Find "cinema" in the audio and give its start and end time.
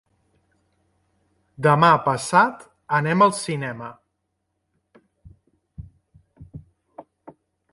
3.41-3.91